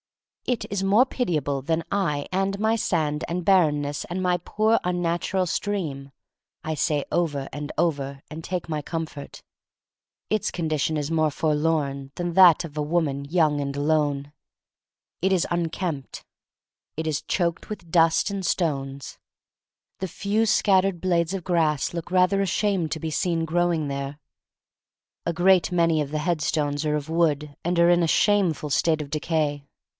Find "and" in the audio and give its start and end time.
2.31-2.59, 3.29-3.45, 4.05-4.21, 7.53-7.71, 8.29-8.43, 13.61-13.77, 18.31-18.43, 27.63-27.79